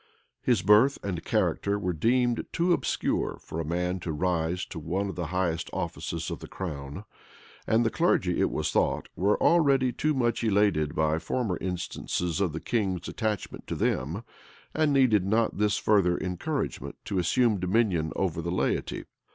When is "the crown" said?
6.39-7.05